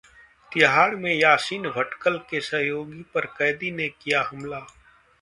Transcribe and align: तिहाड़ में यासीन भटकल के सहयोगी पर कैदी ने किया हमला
तिहाड़ 0.51 0.95
में 0.95 1.13
यासीन 1.13 1.69
भटकल 1.69 2.17
के 2.29 2.41
सहयोगी 2.41 3.03
पर 3.13 3.25
कैदी 3.37 3.71
ने 3.71 3.87
किया 4.01 4.23
हमला 4.31 4.65